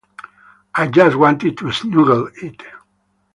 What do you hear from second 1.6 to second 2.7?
snuggle it.